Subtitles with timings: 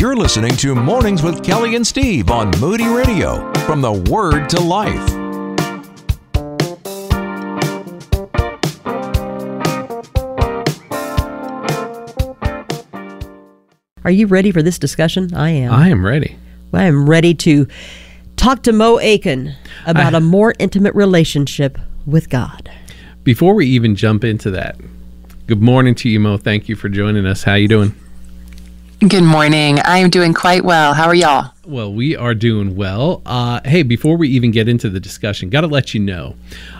[0.00, 3.52] You're listening to Mornings with Kelly and Steve on Moody Radio.
[3.66, 5.10] From the Word to Life.
[14.02, 15.34] Are you ready for this discussion?
[15.34, 15.70] I am.
[15.70, 16.34] I am ready.
[16.72, 17.66] I am ready to
[18.36, 19.54] talk to Mo Aiken
[19.84, 22.70] about I- a more intimate relationship with God.
[23.22, 24.76] Before we even jump into that,
[25.46, 26.38] good morning to you, Mo.
[26.38, 27.42] Thank you for joining us.
[27.42, 27.94] How you doing?
[29.08, 29.80] Good morning.
[29.80, 30.92] I am doing quite well.
[30.92, 31.54] How are y'all?
[31.66, 33.20] Well, we are doing well.
[33.26, 36.34] Uh, hey, before we even get into the discussion, got to let you know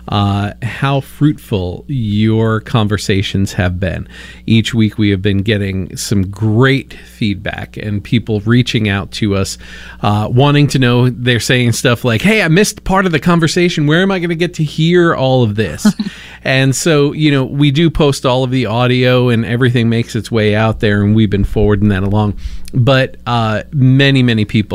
[0.08, 4.08] uh, how fruitful your conversations have been.
[4.46, 9.58] Each week, we have been getting some great feedback and people reaching out to us,
[10.00, 11.10] uh, wanting to know.
[11.10, 13.86] They're saying stuff like, "Hey, I missed part of the conversation.
[13.86, 15.86] Where am I going to get to hear all of this?"
[16.42, 20.30] and so, you know, we do post all of the audio, and everything makes its
[20.30, 22.38] way out there, and we've been forwarding that along.
[22.72, 24.69] But uh, many, many people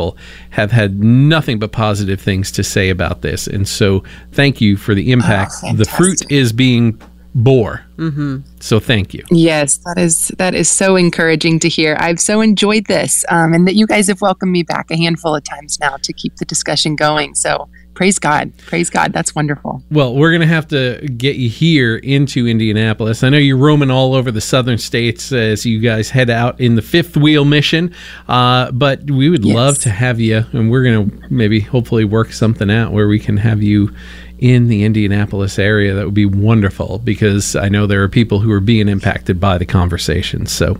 [0.50, 4.94] have had nothing but positive things to say about this, and so thank you for
[4.94, 5.54] the impact.
[5.74, 7.00] the fruit is being
[7.36, 7.84] bore.
[7.98, 8.38] Mm-hmm.
[8.60, 9.22] So thank you.
[9.30, 11.96] Yes, that is that is so encouraging to hear.
[12.00, 15.34] I've so enjoyed this, um, and that you guys have welcomed me back a handful
[15.34, 17.34] of times now to keep the discussion going.
[17.34, 19.12] So praise God, praise God.
[19.12, 19.82] That's wonderful.
[19.90, 23.24] Well, we're going to have to get you here into Indianapolis.
[23.24, 26.76] I know you're roaming all over the southern states as you guys head out in
[26.76, 27.92] the fifth wheel mission,
[28.28, 29.54] uh, but we would Yes.
[29.54, 33.18] love to have you, and we're going to maybe hopefully work something out where we
[33.18, 33.90] can have you
[34.38, 35.94] in the Indianapolis area.
[35.94, 39.58] That would be wonderful because I know there are people who are being impacted by
[39.58, 40.46] the conversation.
[40.46, 40.78] So,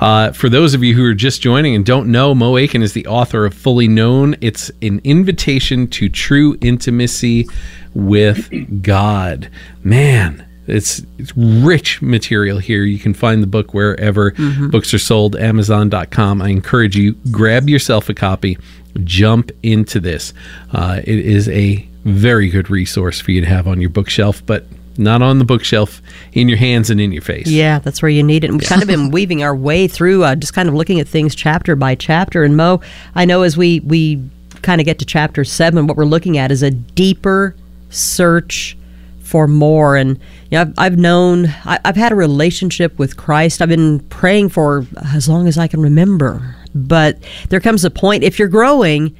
[0.00, 2.92] uh, for those of you who are just joining and don't know, Mo Aiken is
[2.92, 4.36] the author of Fully Known.
[4.40, 7.46] It's an invitation to true intimacy
[7.94, 9.50] with God.
[9.82, 12.82] Man, it's, it's rich material here.
[12.82, 14.32] You can find the book wherever
[14.70, 16.42] books are sold, Amazon.com.
[16.42, 18.58] I encourage you, grab yourself a copy,
[19.04, 20.34] jump into this.
[20.72, 24.64] Uh, it is a very good resource for you to have on your bookshelf, but
[24.96, 26.00] not on the bookshelf,
[26.32, 27.48] in your hands and in your face.
[27.48, 28.50] Yeah, that's where you need it.
[28.50, 31.08] And we've kind of been weaving our way through, uh, just kind of looking at
[31.08, 32.44] things chapter by chapter.
[32.44, 32.80] And Mo,
[33.14, 34.22] I know as we we
[34.62, 37.54] kind of get to chapter seven, what we're looking at is a deeper
[37.90, 38.76] search
[39.20, 39.96] for more.
[39.96, 40.18] And
[40.50, 43.60] you know, I've, I've known, I, I've had a relationship with Christ.
[43.60, 46.56] I've been praying for as long as I can remember.
[46.74, 47.18] But
[47.48, 49.16] there comes a point if you're growing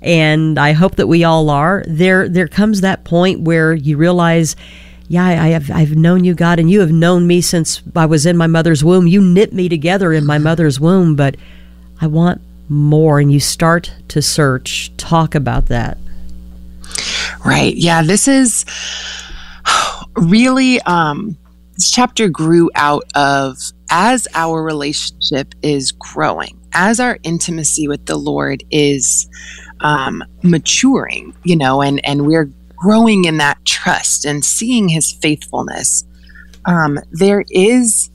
[0.00, 1.84] and I hope that we all are.
[1.86, 4.56] There, there comes that point where you realize,
[5.08, 8.26] yeah, I have, I've known you, God, and you have known me since I was
[8.26, 9.06] in my mother's womb.
[9.06, 11.36] You knit me together in my mother's womb, but
[12.00, 13.18] I want more.
[13.18, 14.96] And you start to search.
[14.96, 15.98] Talk about that.
[17.44, 17.74] Right.
[17.74, 18.64] Yeah, this is
[20.16, 21.36] really um
[21.78, 23.56] this chapter grew out of
[23.90, 29.28] as our relationship is growing, as our intimacy with the Lord is
[29.80, 36.04] um maturing, you know, and and we're growing in that trust and seeing his faithfulness.
[36.64, 38.10] Um there is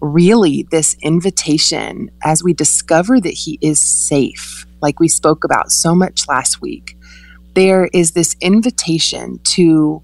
[0.00, 5.94] really this invitation as we discover that he is safe, like we spoke about so
[5.94, 6.94] much last week
[7.54, 10.00] there is this invitation to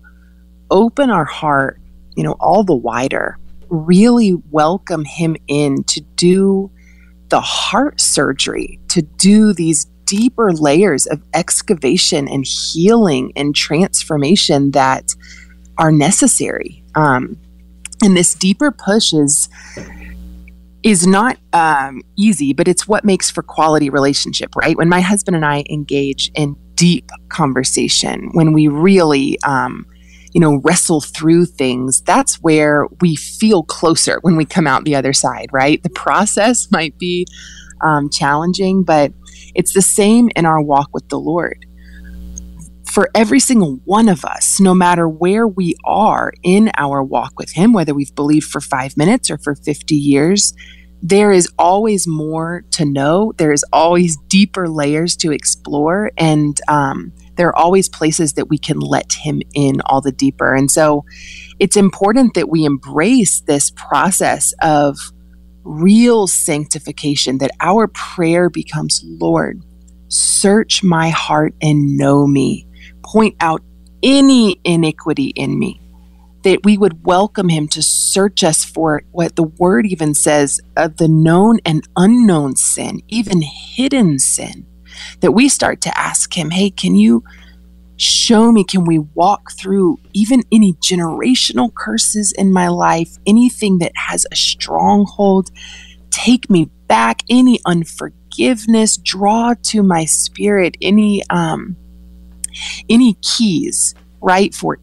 [0.72, 1.78] open our heart,
[2.16, 3.38] you know, all the wider,
[3.68, 6.70] really welcome him in to do
[7.28, 15.04] the heart surgery, to do these deeper layers of excavation and healing and transformation that
[15.78, 16.84] are necessary.
[16.94, 17.38] Um,
[18.02, 19.48] and this deeper push is
[20.84, 24.76] is not um, easy, but it's what makes for quality relationship, right?
[24.76, 29.86] When my husband and I engage in deep conversation, when we really, um,
[30.34, 34.96] you know, wrestle through things, that's where we feel closer when we come out the
[34.96, 35.82] other side, right?
[35.82, 37.26] The process might be
[37.82, 39.12] um, challenging, but
[39.54, 41.64] it's the same in our walk with the Lord.
[42.84, 47.52] For every single one of us, no matter where we are in our walk with
[47.52, 50.52] Him, whether we've believed for five minutes or for 50 years,
[51.06, 53.34] there is always more to know.
[53.36, 56.10] There is always deeper layers to explore.
[56.16, 60.54] And um, there are always places that we can let Him in all the deeper.
[60.54, 61.04] And so
[61.58, 64.96] it's important that we embrace this process of
[65.62, 69.62] real sanctification, that our prayer becomes, Lord,
[70.08, 72.66] search my heart and know me.
[73.04, 73.60] Point out
[74.02, 75.82] any iniquity in me
[76.44, 80.96] that we would welcome him to search us for what the word even says of
[80.96, 84.66] the known and unknown sin, even hidden sin.
[85.20, 87.24] That we start to ask him, hey, can you
[87.96, 88.62] show me?
[88.62, 94.36] Can we walk through even any generational curses in my life, anything that has a
[94.36, 95.50] stronghold?
[96.14, 101.76] take me back, any unforgiveness, draw to my spirit any um,
[102.88, 104.78] any keys, right, for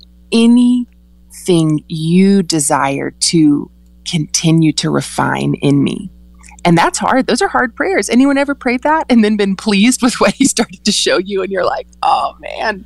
[1.41, 3.69] anything you desire to
[4.09, 6.11] continue to refine in me.
[6.63, 7.25] And that's hard.
[7.27, 8.09] Those are hard prayers.
[8.09, 11.41] Anyone ever prayed that and then been pleased with what he started to show you
[11.41, 12.85] and you're like, "Oh man."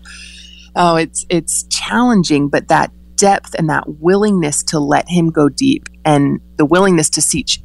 [0.77, 5.87] Oh, it's it's challenging, but that depth and that willingness to let him go deep
[6.03, 7.61] and the willingness to search,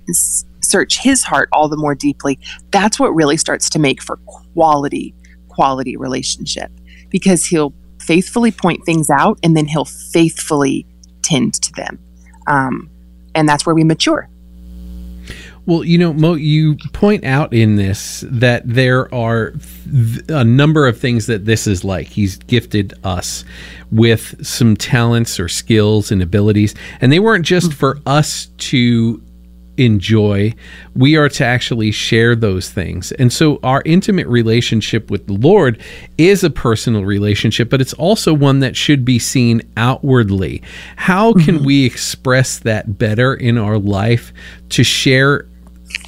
[0.63, 2.39] search his heart all the more deeply,
[2.71, 5.13] that's what really starts to make for quality,
[5.49, 6.71] quality relationship
[7.11, 10.87] because he'll faithfully point things out and then he'll faithfully
[11.23, 11.99] tend to them.
[12.47, 12.91] Um,
[13.35, 14.29] and that's where we mature.
[15.67, 20.89] Well, you know, Mo, you point out in this that there are th- a number
[20.89, 22.09] of things that this is like.
[22.09, 23.45] He's gifted us
[23.93, 29.23] with some talents or skills and abilities, and they weren't just for us to
[29.81, 30.55] enjoy.
[30.95, 33.13] We are to actually share those things.
[33.13, 35.81] And so our intimate relationship with the Lord
[36.19, 40.63] is a personal relationship, but it's also one that should be seen outwardly.
[40.97, 41.65] How can mm-hmm.
[41.65, 44.33] we express that better in our life
[44.71, 45.47] to share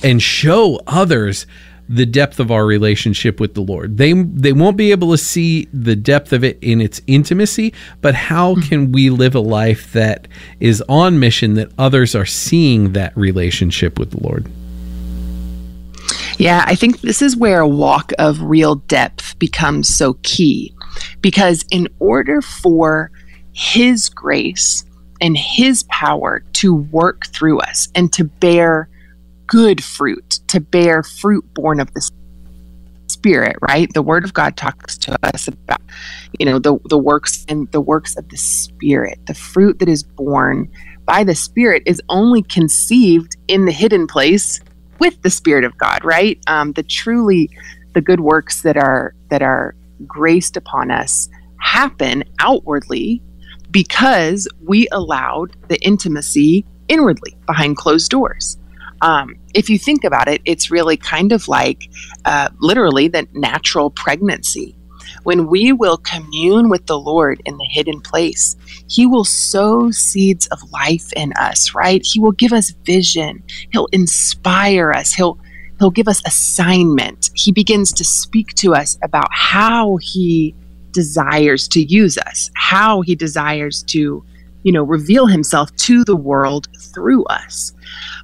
[0.05, 1.47] and show others
[1.88, 3.96] the depth of our relationship with the Lord.
[3.99, 8.14] They they won't be able to see the depth of it in its intimacy, but
[8.14, 8.61] how hmm.
[8.61, 10.29] can we live a life that
[10.61, 14.49] is on mission that others are seeing that relationship with the Lord?
[16.38, 20.75] Yeah, I think this is where a walk of real depth becomes so key
[21.20, 23.11] because in order for
[23.52, 24.85] his grace
[25.20, 28.88] and his power to work through us and to bear
[29.52, 32.10] good fruit, to bear fruit born of the
[33.06, 33.93] spirit, right?
[33.93, 35.82] The word of God talks to us about,
[36.38, 39.19] you know, the, the works and the works of the spirit.
[39.26, 40.70] The fruit that is born
[41.04, 44.58] by the spirit is only conceived in the hidden place
[44.99, 46.40] with the spirit of God, right?
[46.46, 47.50] Um, the truly
[47.93, 49.75] the good works that are that are
[50.06, 51.28] graced upon us
[51.58, 53.20] happen outwardly
[53.70, 58.56] because we allowed the intimacy inwardly behind closed doors.
[59.02, 61.90] Um, if you think about it, it's really kind of like
[62.25, 64.76] uh, literally the natural pregnancy.
[65.25, 68.56] When we will commune with the Lord in the hidden place,
[68.88, 72.00] He will sow seeds of life in us, right?
[72.04, 73.43] He will give us vision.
[73.72, 75.12] He'll inspire us.
[75.12, 75.38] He'll
[75.78, 77.31] He'll give us assignment.
[77.34, 80.54] He begins to speak to us about how He
[80.93, 84.25] desires to use us, how He desires to,
[84.62, 87.72] you know, reveal Himself to the world through us.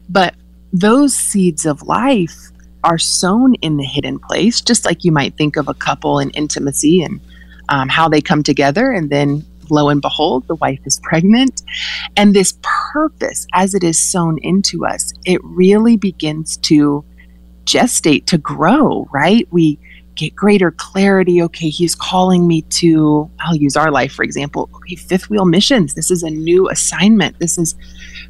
[0.09, 0.35] But
[0.73, 2.51] those seeds of life
[2.85, 6.31] are sown in the hidden place, just like you might think of a couple in
[6.31, 7.21] intimacy and
[7.69, 8.91] um, how they come together.
[8.91, 11.63] And then lo and behold, the wife is pregnant.
[12.17, 17.05] And this purpose, as it is sown into us, it really begins to
[17.65, 19.47] gestate, to grow, right?
[19.51, 19.79] We
[20.19, 21.41] get greater clarity.
[21.41, 24.69] Okay, he's calling me to, I'll use our life for example.
[24.75, 25.95] Okay, fifth wheel missions.
[25.95, 27.39] This is a new assignment.
[27.39, 27.75] This is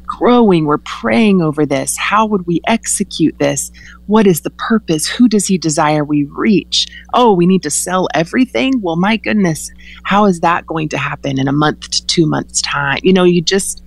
[0.05, 0.65] growing.
[0.65, 1.97] We're praying over this.
[1.97, 3.71] How would we execute this?
[4.05, 5.07] What is the purpose?
[5.07, 6.87] Who does he desire we reach?
[7.13, 8.81] Oh, we need to sell everything?
[8.81, 9.71] Well, my goodness,
[10.03, 12.99] how is that going to happen in a month to two months' time?
[13.03, 13.83] You know, you just,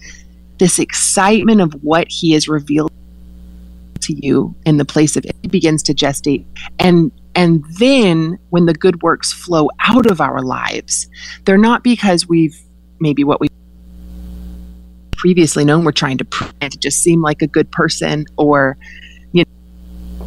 [0.58, 2.90] this excitement of what he has revealed
[4.00, 6.44] to you in the place of it begins to gestate
[6.80, 11.08] and and then when the good works flow out of our lives,
[11.44, 12.58] they're not because we've
[13.00, 13.48] maybe what we
[15.12, 18.76] previously known we're trying to to just seem like a good person or
[19.30, 20.26] you know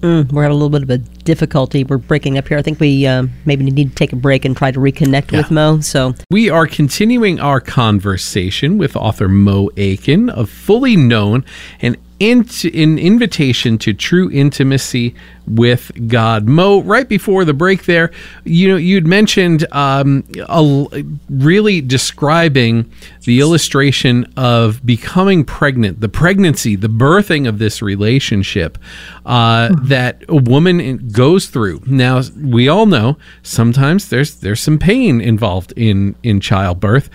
[0.00, 1.84] mm, we're having a little bit of a difficulty.
[1.84, 2.56] We're breaking up here.
[2.56, 5.38] I think we uh, maybe need to take a break and try to reconnect yeah.
[5.38, 5.80] with Mo.
[5.80, 11.44] So we are continuing our conversation with author Mo Aiken of Fully Known,
[11.82, 15.14] and into an invitation to true intimacy
[15.46, 16.46] with God.
[16.46, 18.10] Mo, right before the break, there,
[18.44, 22.90] you know, you'd mentioned um, a, really describing
[23.24, 28.78] the illustration of becoming pregnant, the pregnancy, the birthing of this relationship
[29.24, 29.86] uh, mm-hmm.
[29.86, 31.82] that a woman goes through.
[31.86, 37.08] Now, we all know sometimes there's there's some pain involved in in childbirth,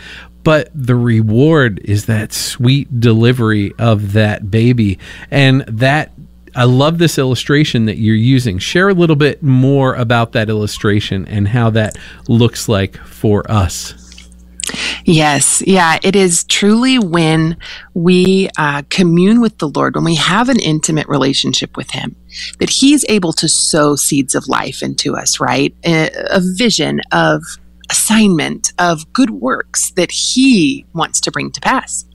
[0.43, 4.99] but the reward is that sweet delivery of that baby
[5.31, 6.11] and that
[6.55, 8.59] I love this illustration that you're using.
[8.59, 11.97] Share a little bit more about that illustration and how that
[12.27, 13.95] looks like for us.
[15.05, 17.57] Yes, yeah, it is truly when
[17.93, 22.15] we uh, commune with the Lord, when we have an intimate relationship with Him,
[22.59, 25.75] that He's able to sow seeds of life into us, right?
[25.85, 27.43] A, a vision of
[27.93, 32.05] assignment of good works that He wants to bring to pass.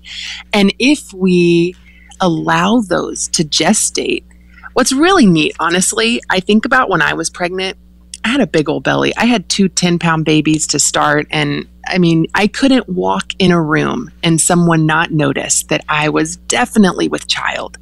[0.52, 1.76] And if we
[2.20, 4.24] allow those to gestate,
[4.72, 7.78] what's really neat, honestly, I think about when I was pregnant,
[8.24, 9.14] I had a big old belly.
[9.16, 11.28] I had two 10 pound babies to start.
[11.30, 16.08] And I mean, I couldn't walk in a room and someone not notice that I
[16.08, 17.78] was definitely with child.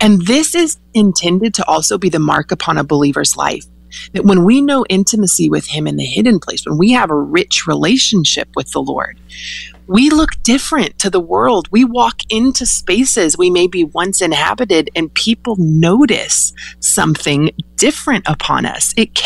[0.00, 3.64] And this is intended to also be the mark upon a believer's life
[4.12, 7.16] that when we know intimacy with Him in the hidden place, when we have a
[7.16, 9.18] rich relationship with the Lord,
[9.86, 11.68] we look different to the world.
[11.70, 18.66] We walk into spaces we may be once inhabited, and people notice something different upon
[18.66, 18.92] us.
[18.96, 19.18] It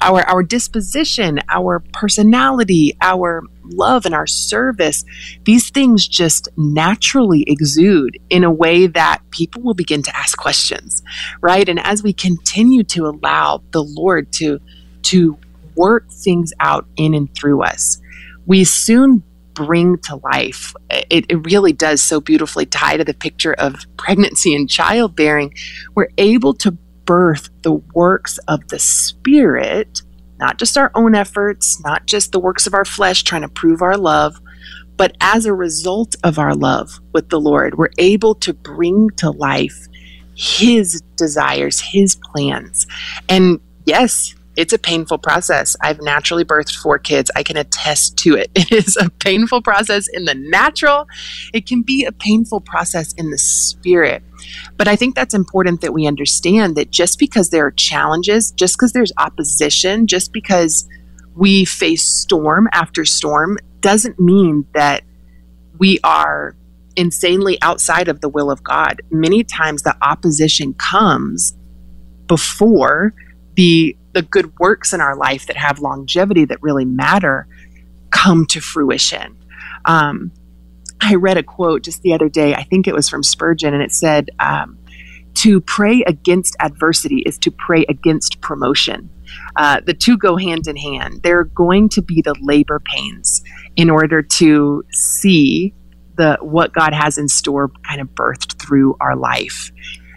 [0.00, 5.04] our our disposition, our personality, our love, and our service.
[5.44, 11.02] These things just naturally exude in a way that people will begin to ask questions,
[11.40, 11.68] right?
[11.68, 14.60] And as we continue to allow the Lord to
[15.02, 15.38] to
[15.76, 18.00] work things out in and through us,
[18.46, 19.22] we soon
[19.54, 20.74] bring to life.
[20.90, 25.54] It, it, really does so beautifully tie to the picture of pregnancy and childbearing.
[25.94, 30.02] We're able to birth the works of the Spirit,
[30.38, 33.80] not just our own efforts, not just the works of our flesh trying to prove
[33.80, 34.40] our love,
[34.96, 39.30] but as a result of our love with the Lord, we're able to bring to
[39.30, 39.86] life
[40.36, 42.86] His desires, His plans.
[43.28, 45.76] And yes, it's a painful process.
[45.80, 47.30] I've naturally birthed four kids.
[47.34, 48.50] I can attest to it.
[48.64, 51.06] It is a painful process in the natural,
[51.52, 54.22] it can be a painful process in the spirit.
[54.76, 58.76] But I think that's important that we understand that just because there are challenges, just
[58.76, 60.88] because there's opposition, just because
[61.34, 65.02] we face storm after storm, doesn't mean that
[65.78, 66.56] we are
[66.96, 69.02] insanely outside of the will of God.
[69.10, 71.54] Many times the opposition comes
[72.26, 73.12] before
[73.56, 77.46] the the good works in our life that have longevity that really matter
[78.10, 79.36] come to fruition.
[79.84, 80.32] Um,
[81.00, 82.54] I read a quote just the other day.
[82.54, 84.78] I think it was from Spurgeon, and it said, um,
[85.34, 89.10] "To pray against adversity is to pray against promotion."
[89.56, 91.22] Uh, the two go hand in hand.
[91.22, 93.42] There are going to be the labor pains
[93.76, 95.74] in order to see
[96.16, 99.72] the what God has in store, kind of birthed through our life.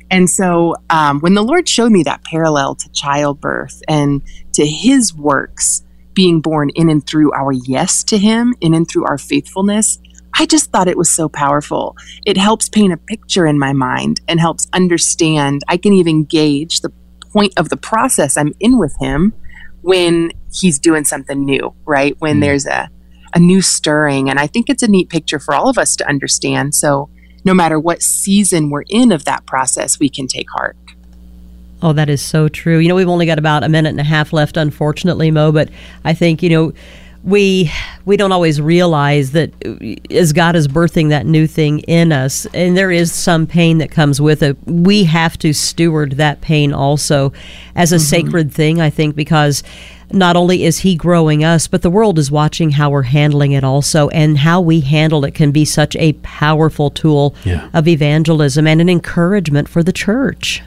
[0.09, 4.21] And so um, when the Lord showed me that parallel to childbirth and
[4.53, 5.83] to his works
[6.13, 9.99] being born in and through our yes to him, in and through our faithfulness,
[10.39, 11.95] I just thought it was so powerful.
[12.25, 15.61] It helps paint a picture in my mind and helps understand.
[15.67, 16.91] I can even gauge the
[17.31, 19.33] point of the process I'm in with him
[19.81, 22.15] when he's doing something new, right?
[22.19, 22.41] When mm.
[22.41, 22.89] there's a,
[23.33, 24.29] a new stirring.
[24.29, 26.75] And I think it's a neat picture for all of us to understand.
[26.75, 27.09] So
[27.47, 30.75] no matter what season we're in of that process, we can take heart.
[31.81, 32.77] Oh, that is so true.
[32.77, 35.69] You know, we've only got about a minute and a half left, unfortunately, Mo, but
[36.03, 36.73] I think, you know,
[37.23, 37.71] we
[38.05, 39.51] we don't always realize that
[40.11, 43.91] as God is birthing that new thing in us, and there is some pain that
[43.91, 44.57] comes with it.
[44.65, 47.33] We have to steward that pain also
[47.75, 48.03] as a mm-hmm.
[48.03, 48.79] sacred thing.
[48.79, 49.63] I think because
[50.11, 53.63] not only is He growing us, but the world is watching how we're handling it
[53.63, 57.69] also, and how we handle it can be such a powerful tool yeah.
[57.73, 60.61] of evangelism and an encouragement for the church.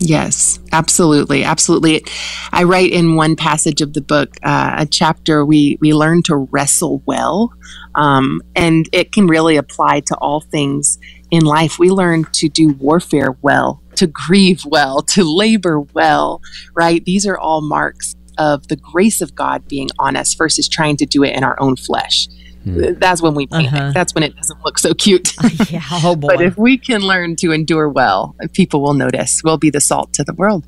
[0.00, 2.04] Yes, absolutely, absolutely.
[2.52, 6.36] I write in one passage of the book, uh, a chapter we we learn to
[6.36, 7.52] wrestle well,
[7.96, 10.98] um, and it can really apply to all things
[11.32, 11.80] in life.
[11.80, 16.42] We learn to do warfare well, to grieve well, to labor well.
[16.74, 17.04] Right?
[17.04, 21.06] These are all marks of the grace of God being on us versus trying to
[21.06, 22.28] do it in our own flesh.
[22.64, 22.94] Hmm.
[22.94, 23.72] That's when we panic.
[23.72, 23.92] Uh-huh.
[23.92, 25.32] That's when it doesn't look so cute.
[25.70, 26.28] yeah, oh boy.
[26.28, 29.42] but if we can learn to endure well, people will notice.
[29.44, 30.66] We'll be the salt to the world.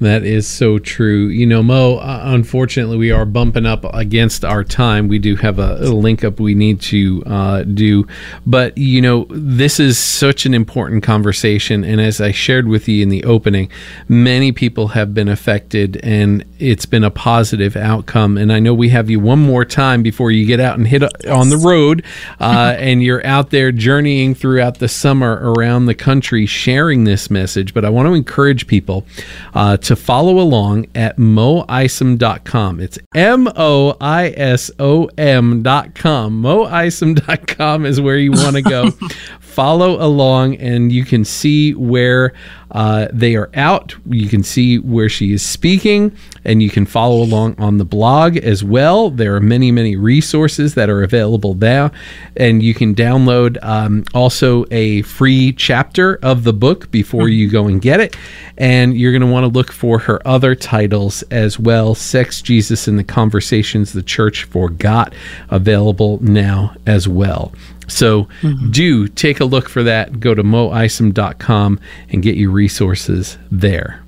[0.00, 1.28] That is so true.
[1.28, 5.06] You know, Mo, uh, unfortunately, we are bumping up against our time.
[5.06, 8.06] We do have a, a link up we need to uh, do.
[8.44, 11.84] But, you know, this is such an important conversation.
[11.84, 13.70] And as I shared with you in the opening,
[14.08, 18.36] many people have been affected and it's been a positive outcome.
[18.36, 21.02] And I know we have you one more time before you get out and hit
[21.26, 22.04] on the road.
[22.40, 27.72] Uh, and you're out there journeying throughout the summer around the country sharing this message.
[27.72, 29.06] But I want to encourage people
[29.54, 32.80] uh, to follow along at moisom.com.
[32.80, 36.42] It's M O I S O M.com.
[36.42, 38.90] Moisom.com is where you want to go.
[39.54, 42.32] follow along and you can see where
[42.74, 43.94] uh, they are out.
[44.04, 48.36] You can see where she is speaking, and you can follow along on the blog
[48.36, 49.10] as well.
[49.10, 51.92] There are many, many resources that are available there.
[52.36, 57.68] and you can download um, also a free chapter of the book before you go
[57.68, 58.16] and get it.
[58.58, 62.88] And you're going to want to look for her other titles as well Sex, Jesus,
[62.88, 65.14] and the Conversations the Church Forgot,
[65.48, 67.52] available now as well.
[67.88, 68.70] So mm-hmm.
[68.70, 70.20] do take a look for that.
[70.20, 74.04] Go to moisom.com and get your resources there.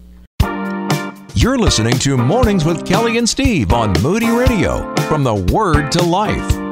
[1.34, 6.02] You're listening to Mornings with Kelly and Steve on Moody Radio from the Word to
[6.02, 6.65] Life.